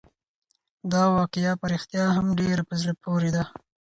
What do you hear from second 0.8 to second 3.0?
دا واقعه په رښتیا هم ډېره په زړه